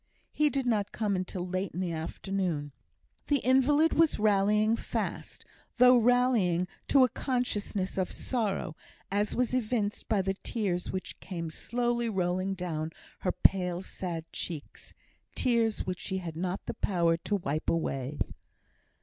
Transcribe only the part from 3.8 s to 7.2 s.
was rallying fast, though rallying to a